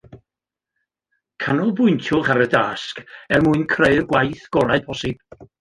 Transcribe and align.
Canolbwyntiwch 1.43 2.31
ar 2.37 2.43
y 2.47 2.49
dasg 2.55 3.05
er 3.37 3.47
mwyn 3.49 3.69
creu'r 3.75 4.11
gwaith 4.15 4.45
gorau 4.59 4.87
posib 4.91 5.49